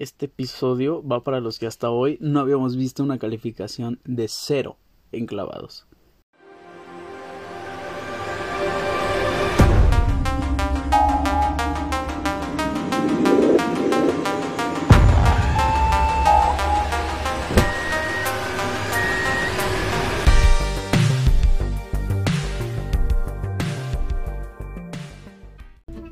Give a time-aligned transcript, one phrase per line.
[0.00, 4.78] Este episodio va para los que hasta hoy no habíamos visto una calificación de cero
[5.12, 5.86] en clavados.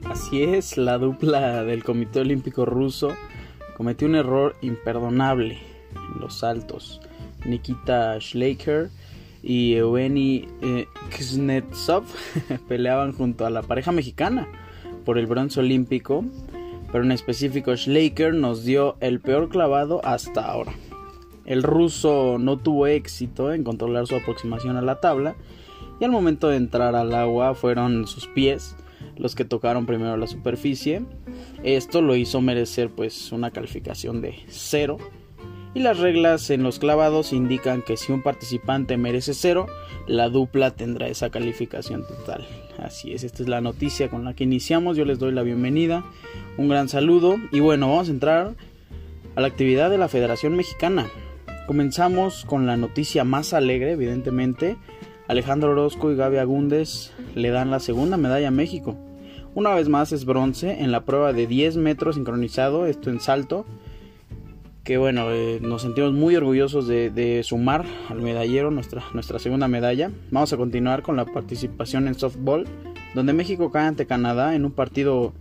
[0.05, 3.17] Así es, la dupla del Comité Olímpico Ruso
[3.79, 5.57] cometió un error imperdonable
[5.95, 7.01] en los saltos.
[7.47, 8.91] Nikita Schleicher
[9.41, 12.03] y Evgeny eh, Kuznetsov
[12.69, 14.49] peleaban junto a la pareja mexicana
[15.05, 16.25] por el bronce olímpico,
[16.91, 20.73] pero en específico Schleicher nos dio el peor clavado hasta ahora.
[21.47, 25.37] El ruso no tuvo éxito en controlar su aproximación a la tabla
[26.01, 28.77] y al momento de entrar al agua fueron sus pies
[29.19, 31.03] los que tocaron primero la superficie.
[31.63, 34.99] Esto lo hizo merecer pues una calificación de 0.
[35.75, 39.67] Y las reglas en los clavados indican que si un participante merece 0,
[40.07, 42.47] la dupla tendrá esa calificación total.
[42.79, 44.97] Así es, esta es la noticia con la que iniciamos.
[44.97, 46.05] Yo les doy la bienvenida,
[46.57, 48.55] un gran saludo y bueno, vamos a entrar
[49.37, 51.07] a la actividad de la Federación Mexicana.
[51.67, 54.79] Comenzamos con la noticia más alegre, evidentemente.
[55.29, 58.97] Alejandro Orozco y Gaby Agúndez le dan la segunda medalla a México.
[59.55, 63.65] Una vez más es bronce en la prueba de 10 metros sincronizado, esto en salto.
[64.85, 70.11] Que bueno, eh, nos sentimos muy orgullosos de, sumar al medallero nuestra, nuestra segunda medalla.
[70.31, 72.67] Vamos a continuar con la participación en softball,
[73.15, 75.33] donde México cae ante Canadá en un partido,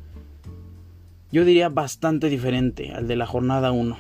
[1.32, 3.98] yo diría, bastante diferente al de la jornada 1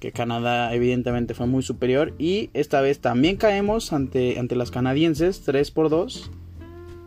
[0.00, 5.42] que Canadá evidentemente fue muy superior y esta vez también caemos ante, ante las canadienses
[5.42, 6.30] 3 por 2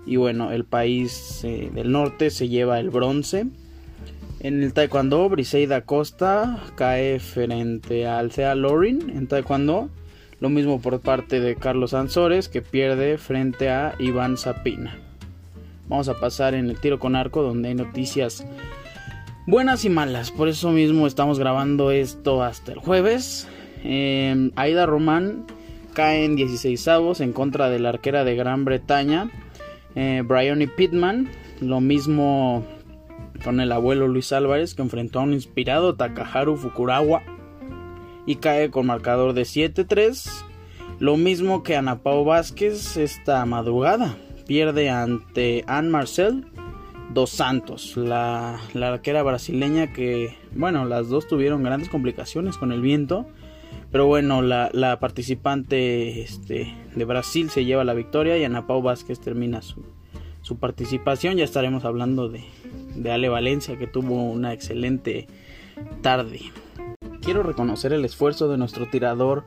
[0.05, 3.45] y bueno, el país eh, del norte se lleva el bronce.
[4.39, 9.89] En el taekwondo, Briseida Costa cae frente a Alcea Lorin en taekwondo.
[10.41, 14.97] Lo mismo por parte de Carlos Ansores que pierde frente a Iván Zapina.
[15.87, 18.45] Vamos a pasar en el tiro con arco donde hay noticias
[19.47, 20.31] buenas y malas.
[20.31, 23.47] Por eso mismo estamos grabando esto hasta el jueves.
[23.85, 25.45] Eh, Aida Román
[25.93, 29.29] cae en 16 avos en contra de la arquera de Gran Bretaña
[29.95, 31.29] eh, Brian y Pittman,
[31.61, 32.65] lo mismo
[33.43, 37.23] con el abuelo Luis Álvarez que enfrentó a un inspirado Takaharu Fukurawa
[38.25, 40.45] y cae con marcador de 7-3.
[40.99, 44.15] Lo mismo que Ana Pau Vázquez esta madrugada.
[44.45, 46.45] Pierde ante Anne Marcel
[47.13, 52.81] dos Santos, la, la arquera brasileña que, bueno, las dos tuvieron grandes complicaciones con el
[52.81, 53.25] viento.
[53.93, 59.19] Pero bueno, la, participante este, de Brasil se lleva la victoria y Ana Pau Vázquez
[59.19, 59.83] termina su,
[60.59, 61.37] participación.
[61.37, 62.43] Ya estaremos hablando de,
[62.95, 65.27] de Ale Valencia que tuvo una excelente
[66.01, 66.39] tarde.
[67.21, 69.43] Quiero reconocer el esfuerzo de nuestro tirador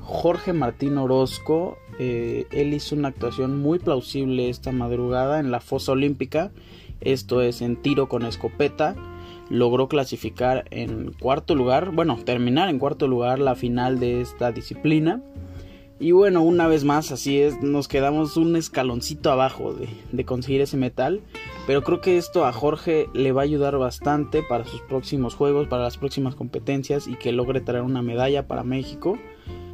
[0.00, 1.76] Jorge Martín Orozco.
[1.98, 6.52] Eh, él hizo una actuación muy plausible esta madrugada en la fosa olímpica.
[7.00, 8.94] Esto es en tiro con escopeta
[9.50, 15.22] logró clasificar en cuarto lugar, bueno, terminar en cuarto lugar la final de esta disciplina.
[16.00, 19.74] Y bueno, una vez más, así es, nos quedamos un escaloncito abajo
[20.12, 21.20] de, conseguir ese metal.
[21.66, 25.66] Pero creo que esto a Jorge le va a ayudar bastante para sus próximos juegos,
[25.66, 29.18] para las próximas competencias y que logre traer una medalla para México.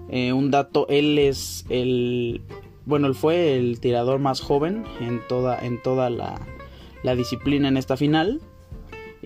[0.08, 2.40] Eh, un dato, él es el,
[2.86, 6.40] bueno, él fue el tirador más joven en toda, en toda la,
[7.02, 8.40] la disciplina en esta final.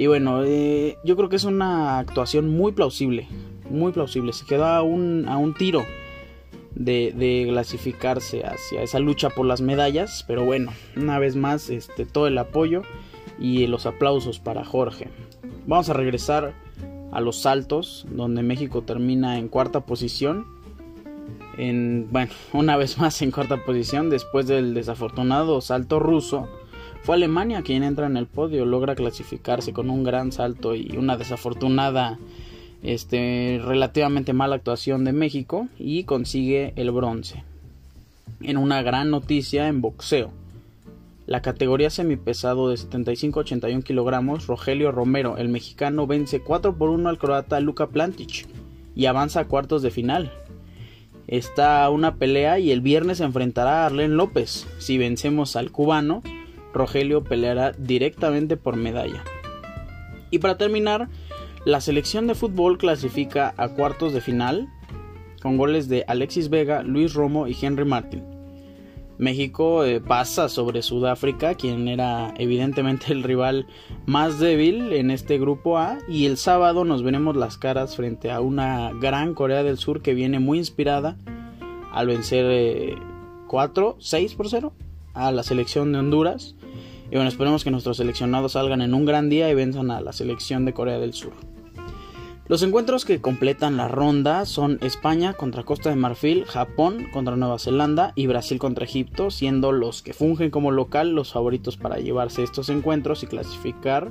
[0.00, 3.26] Y bueno, eh, yo creo que es una actuación muy plausible,
[3.68, 4.32] muy plausible.
[4.32, 5.84] Se quedó a un, a un tiro
[6.76, 10.24] de, de, clasificarse hacia esa lucha por las medallas.
[10.28, 12.82] Pero bueno, una vez más, este, todo el apoyo
[13.40, 15.08] y los aplausos para Jorge.
[15.66, 16.54] Vamos a regresar
[17.10, 20.46] a los saltos, donde México termina en cuarta posición.
[21.56, 26.48] En, bueno, una vez más en cuarta posición después del desafortunado salto ruso
[27.02, 31.16] fue Alemania quien entra en el podio, logra clasificarse con un gran salto y una
[31.16, 32.18] desafortunada,
[32.82, 37.44] este, relativamente mala actuación de México y consigue el bronce.
[38.40, 40.30] En una gran noticia en boxeo.
[41.26, 47.18] La categoría semipesado de 75-81 kilogramos, Rogelio Romero, el mexicano, vence 4 por 1 al
[47.18, 48.46] croata Luka Plantic
[48.94, 50.32] y avanza a cuartos de final.
[51.26, 54.66] Está una pelea y el viernes se enfrentará a Arlen López.
[54.78, 56.22] Si vencemos al cubano,
[56.72, 59.24] Rogelio peleará directamente por medalla.
[60.30, 61.08] Y para terminar,
[61.64, 64.68] la selección de fútbol clasifica a cuartos de final
[65.42, 68.24] con goles de Alexis Vega, Luis Romo y Henry Martin.
[69.18, 73.66] México eh, pasa sobre Sudáfrica, quien era evidentemente el rival
[74.06, 78.40] más débil en este grupo A, y el sábado nos veremos las caras frente a
[78.40, 81.16] una gran Corea del Sur que viene muy inspirada
[81.92, 82.96] al vencer
[83.48, 84.72] 4, eh, 6 por 0
[85.14, 86.54] a la selección de Honduras.
[87.10, 90.12] Y bueno, esperemos que nuestros seleccionados salgan en un gran día y venzan a la
[90.12, 91.32] selección de Corea del Sur.
[92.48, 97.58] Los encuentros que completan la ronda son España contra Costa de Marfil, Japón contra Nueva
[97.58, 102.42] Zelanda y Brasil contra Egipto, siendo los que fungen como local los favoritos para llevarse
[102.42, 104.10] estos encuentros y clasificar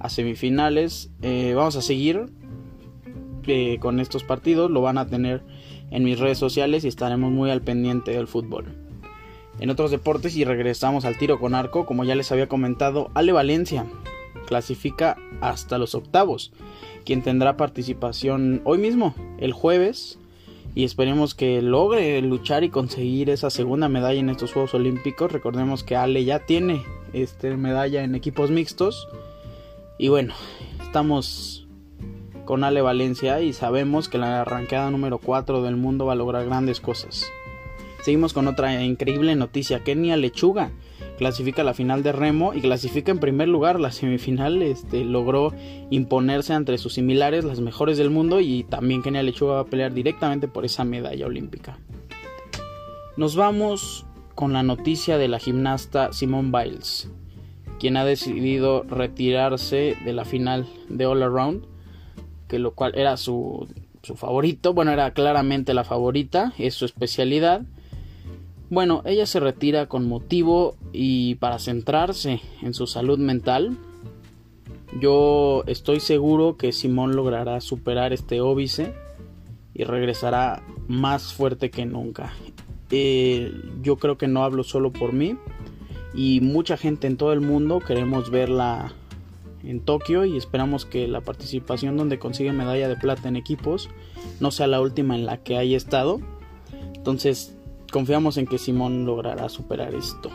[0.00, 1.10] a semifinales.
[1.22, 2.26] Eh, vamos a seguir
[3.46, 5.44] eh, con estos partidos, lo van a tener
[5.92, 8.89] en mis redes sociales y estaremos muy al pendiente del fútbol.
[9.60, 13.32] En otros deportes y regresamos al tiro con arco, como ya les había comentado, Ale
[13.32, 13.86] Valencia
[14.46, 16.52] clasifica hasta los octavos
[17.04, 20.18] quien tendrá participación hoy mismo, el jueves,
[20.74, 25.32] y esperemos que logre luchar y conseguir esa segunda medalla en estos Juegos Olímpicos.
[25.32, 29.08] Recordemos que Ale ya tiene este medalla en equipos mixtos
[29.98, 30.34] y bueno,
[30.80, 31.66] estamos
[32.44, 36.46] con Ale Valencia y sabemos que la arranqueada número 4 del mundo va a lograr
[36.46, 37.26] grandes cosas.
[38.02, 40.70] Seguimos con otra increíble noticia, Kenia Lechuga
[41.18, 43.78] clasifica la final de remo y clasifica en primer lugar.
[43.78, 45.52] La semifinal este, logró
[45.90, 49.92] imponerse entre sus similares las mejores del mundo y también Kenia Lechuga va a pelear
[49.92, 51.78] directamente por esa medalla olímpica.
[53.18, 57.10] Nos vamos con la noticia de la gimnasta Simone Biles
[57.78, 61.66] quien ha decidido retirarse de la final de All Around
[62.46, 63.68] que lo cual era su,
[64.02, 64.74] su favorito.
[64.74, 67.62] Bueno era claramente la favorita es su especialidad
[68.70, 73.76] bueno, ella se retira con motivo y para centrarse en su salud mental.
[75.00, 78.94] Yo estoy seguro que Simón logrará superar este óbice
[79.74, 82.32] y regresará más fuerte que nunca.
[82.90, 83.52] Eh,
[83.82, 85.36] yo creo que no hablo solo por mí
[86.14, 88.92] y mucha gente en todo el mundo queremos verla
[89.64, 93.88] en Tokio y esperamos que la participación donde consigue medalla de plata en equipos
[94.38, 96.20] no sea la última en la que haya estado.
[96.94, 97.56] Entonces
[97.90, 100.30] confiamos en que Simón logrará superar esto.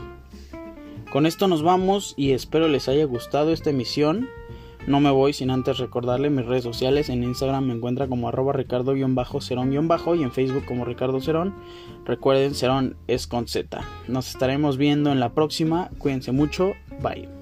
[1.11, 4.27] Con esto nos vamos y espero les haya gustado esta emisión.
[4.87, 7.09] No me voy sin antes recordarle mis redes sociales.
[7.09, 11.55] En Instagram me encuentra como arroba ricardo-cerón- y en Facebook como Ricardo Cerón.
[12.05, 13.81] Recuerden, Cerón es con Z.
[14.07, 15.89] Nos estaremos viendo en la próxima.
[15.97, 16.73] Cuídense mucho.
[17.01, 17.34] Bye.